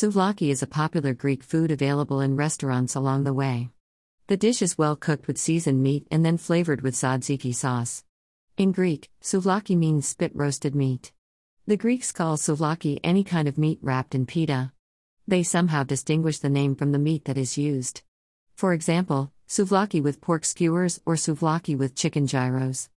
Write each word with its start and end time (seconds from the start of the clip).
Souvlaki 0.00 0.50
is 0.50 0.62
a 0.62 0.68
popular 0.68 1.12
Greek 1.12 1.42
food 1.42 1.72
available 1.72 2.20
in 2.20 2.36
restaurants 2.36 2.94
along 2.94 3.24
the 3.24 3.34
way. 3.34 3.70
The 4.28 4.36
dish 4.36 4.62
is 4.62 4.78
well 4.78 4.94
cooked 4.94 5.26
with 5.26 5.38
seasoned 5.38 5.82
meat 5.82 6.06
and 6.08 6.24
then 6.24 6.36
flavored 6.36 6.82
with 6.82 6.94
tzatziki 6.94 7.52
sauce. 7.52 8.04
In 8.56 8.70
Greek, 8.70 9.10
souvlaki 9.20 9.76
means 9.76 10.06
spit 10.06 10.30
roasted 10.36 10.76
meat. 10.76 11.10
The 11.66 11.76
Greeks 11.76 12.12
call 12.12 12.36
souvlaki 12.36 13.00
any 13.02 13.24
kind 13.24 13.48
of 13.48 13.58
meat 13.58 13.80
wrapped 13.82 14.14
in 14.14 14.24
pita. 14.24 14.70
They 15.26 15.42
somehow 15.42 15.82
distinguish 15.82 16.38
the 16.38 16.48
name 16.48 16.76
from 16.76 16.92
the 16.92 17.00
meat 17.00 17.24
that 17.24 17.36
is 17.36 17.58
used. 17.58 18.02
For 18.54 18.72
example, 18.72 19.32
souvlaki 19.48 20.00
with 20.00 20.20
pork 20.20 20.44
skewers 20.44 21.00
or 21.06 21.16
souvlaki 21.16 21.76
with 21.76 21.96
chicken 21.96 22.28
gyros. 22.28 22.88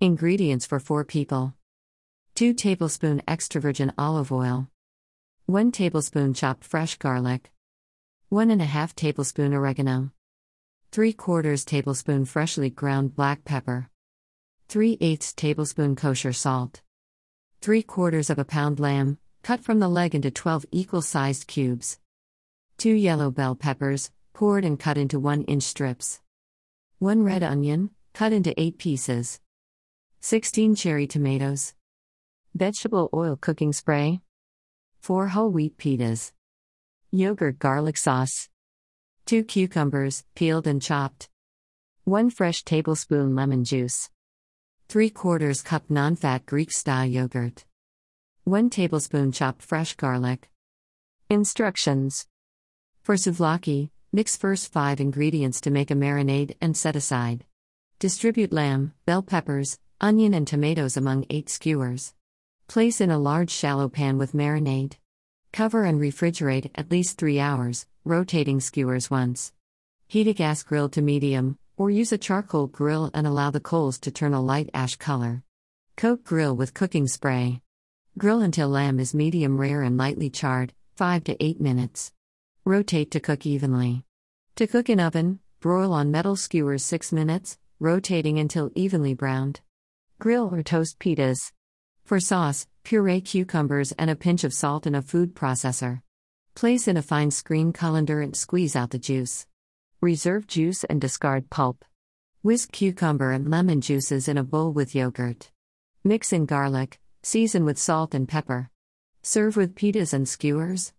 Ingredients 0.00 0.64
for 0.64 0.78
4 0.78 1.04
people 1.04 1.54
2 2.36 2.54
tablespoon 2.54 3.20
extra 3.26 3.60
virgin 3.60 3.92
olive 3.98 4.30
oil, 4.30 4.68
1 5.50 5.72
tablespoon 5.72 6.32
chopped 6.32 6.62
fresh 6.62 6.96
garlic, 6.96 7.50
1.5 8.30 8.94
tablespoon 8.94 9.52
oregano, 9.52 10.12
3 10.92 11.12
quarters 11.12 11.64
tablespoon 11.64 12.24
freshly 12.24 12.70
ground 12.70 13.16
black 13.16 13.44
pepper, 13.44 13.90
3 14.68 14.96
eighths 15.00 15.32
tablespoon 15.32 15.96
kosher 15.96 16.32
salt, 16.32 16.82
3 17.62 17.82
quarters 17.82 18.30
of 18.30 18.38
a 18.38 18.44
pound 18.44 18.78
lamb, 18.78 19.18
cut 19.42 19.58
from 19.58 19.80
the 19.80 19.88
leg 19.88 20.14
into 20.14 20.30
12 20.30 20.66
equal 20.70 21.02
sized 21.02 21.48
cubes, 21.48 21.98
2 22.78 22.92
yellow 22.92 23.32
bell 23.32 23.56
peppers, 23.56 24.12
cored 24.32 24.64
and 24.64 24.78
cut 24.78 24.96
into 24.96 25.18
1 25.18 25.42
inch 25.42 25.64
strips, 25.64 26.20
1 27.00 27.24
red 27.24 27.42
onion, 27.42 27.90
cut 28.12 28.32
into 28.32 28.54
8 28.56 28.78
pieces. 28.78 29.40
16 30.20 30.76
cherry 30.76 31.08
tomatoes. 31.08 31.74
Vegetable 32.54 33.10
oil 33.12 33.34
cooking 33.34 33.72
spray. 33.72 34.20
4 35.00 35.28
whole 35.28 35.50
wheat 35.50 35.78
pitas. 35.78 36.32
Yogurt 37.10 37.58
garlic 37.58 37.96
sauce. 37.96 38.50
2 39.24 39.44
cucumbers, 39.44 40.24
peeled 40.34 40.66
and 40.66 40.82
chopped. 40.82 41.30
1 42.04 42.28
fresh 42.28 42.62
tablespoon 42.64 43.34
lemon 43.34 43.64
juice. 43.64 44.10
3 44.88 45.08
quarters 45.08 45.62
cup 45.62 45.84
non 45.88 46.16
fat 46.16 46.44
Greek 46.44 46.70
style 46.70 47.06
yogurt. 47.06 47.64
1 48.44 48.68
tablespoon 48.68 49.32
chopped 49.32 49.62
fresh 49.62 49.94
garlic. 49.94 50.50
Instructions 51.30 52.26
For 53.00 53.14
souvlaki, 53.14 53.88
mix 54.12 54.36
first 54.36 54.70
5 54.70 55.00
ingredients 55.00 55.62
to 55.62 55.70
make 55.70 55.90
a 55.90 55.94
marinade 55.94 56.56
and 56.60 56.76
set 56.76 56.94
aside. 56.94 57.46
Distribute 57.98 58.52
lamb, 58.52 58.92
bell 59.06 59.22
peppers, 59.22 59.78
onion, 59.98 60.34
and 60.34 60.46
tomatoes 60.46 60.98
among 60.98 61.24
8 61.30 61.48
skewers. 61.48 62.12
Place 62.70 63.00
in 63.00 63.10
a 63.10 63.18
large 63.18 63.50
shallow 63.50 63.88
pan 63.88 64.16
with 64.16 64.32
marinade. 64.32 64.94
Cover 65.52 65.82
and 65.82 66.00
refrigerate 66.00 66.70
at 66.76 66.88
least 66.88 67.18
3 67.18 67.40
hours, 67.40 67.84
rotating 68.04 68.60
skewers 68.60 69.10
once. 69.10 69.52
Heat 70.06 70.28
a 70.28 70.32
gas 70.32 70.62
grill 70.62 70.88
to 70.90 71.02
medium, 71.02 71.58
or 71.76 71.90
use 71.90 72.12
a 72.12 72.16
charcoal 72.16 72.68
grill 72.68 73.10
and 73.12 73.26
allow 73.26 73.50
the 73.50 73.58
coals 73.58 73.98
to 73.98 74.12
turn 74.12 74.34
a 74.34 74.40
light 74.40 74.70
ash 74.72 74.94
color. 74.94 75.42
Coat 75.96 76.22
grill 76.22 76.54
with 76.54 76.72
cooking 76.72 77.08
spray. 77.08 77.60
Grill 78.16 78.40
until 78.40 78.68
lamb 78.68 79.00
is 79.00 79.14
medium 79.16 79.60
rare 79.60 79.82
and 79.82 79.98
lightly 79.98 80.30
charred, 80.30 80.72
5 80.94 81.24
to 81.24 81.44
8 81.44 81.60
minutes. 81.60 82.12
Rotate 82.64 83.10
to 83.10 83.18
cook 83.18 83.46
evenly. 83.46 84.04
To 84.54 84.68
cook 84.68 84.88
in 84.88 85.00
oven, 85.00 85.40
broil 85.58 85.92
on 85.92 86.12
metal 86.12 86.36
skewers 86.36 86.84
6 86.84 87.10
minutes, 87.10 87.58
rotating 87.80 88.38
until 88.38 88.70
evenly 88.76 89.14
browned. 89.14 89.58
Grill 90.20 90.54
or 90.54 90.62
toast 90.62 91.00
pitas. 91.00 91.50
For 92.10 92.18
sauce, 92.18 92.66
puree 92.82 93.20
cucumbers 93.20 93.92
and 93.92 94.10
a 94.10 94.16
pinch 94.16 94.42
of 94.42 94.52
salt 94.52 94.84
in 94.84 94.96
a 94.96 95.00
food 95.00 95.32
processor. 95.32 96.02
Place 96.56 96.88
in 96.88 96.96
a 96.96 97.02
fine 97.02 97.30
screen 97.30 97.72
colander 97.72 98.20
and 98.20 98.34
squeeze 98.34 98.74
out 98.74 98.90
the 98.90 98.98
juice. 98.98 99.46
Reserve 100.00 100.48
juice 100.48 100.82
and 100.82 101.00
discard 101.00 101.50
pulp. 101.50 101.84
Whisk 102.42 102.72
cucumber 102.72 103.30
and 103.30 103.48
lemon 103.48 103.80
juices 103.80 104.26
in 104.26 104.36
a 104.38 104.42
bowl 104.42 104.72
with 104.72 104.92
yogurt. 104.92 105.52
Mix 106.02 106.32
in 106.32 106.46
garlic, 106.46 106.98
season 107.22 107.64
with 107.64 107.78
salt 107.78 108.12
and 108.12 108.28
pepper. 108.28 108.70
Serve 109.22 109.56
with 109.56 109.76
pitas 109.76 110.12
and 110.12 110.28
skewers. 110.28 110.92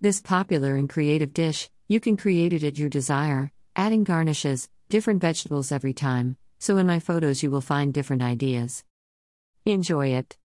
This 0.00 0.20
popular 0.20 0.76
and 0.76 0.88
creative 0.88 1.34
dish, 1.34 1.70
you 1.88 1.98
can 1.98 2.16
create 2.16 2.52
it 2.52 2.62
at 2.62 2.78
your 2.78 2.88
desire, 2.88 3.50
adding 3.74 4.04
garnishes, 4.04 4.68
different 4.88 5.20
vegetables 5.20 5.72
every 5.72 5.92
time 5.92 6.36
so 6.60 6.76
in 6.76 6.86
my 6.86 7.00
photos 7.00 7.42
you 7.42 7.50
will 7.50 7.60
find 7.60 7.92
different 7.92 8.22
ideas. 8.22 8.84
Enjoy 9.66 10.06
it. 10.06 10.36